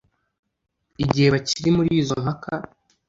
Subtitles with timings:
[1.03, 2.51] igihe bakiri muli izo mpaka